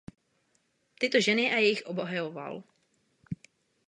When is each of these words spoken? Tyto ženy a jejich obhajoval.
Tyto 0.99 1.19
ženy 1.21 1.51
a 1.53 1.57
jejich 1.57 1.83
obhajoval. 1.85 2.63